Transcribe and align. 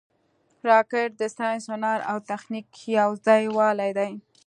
راکټ 0.69 1.09
د 1.17 1.23
ساینس، 1.37 1.63
هنر 1.73 1.99
او 2.11 2.17
تخنیک 2.29 2.67
یو 2.99 3.09
ځای 3.25 3.43
والې 3.57 3.91
دی 3.97 4.11